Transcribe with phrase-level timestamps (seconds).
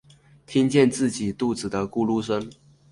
[0.47, 2.51] 听见自己肚子的咕噜声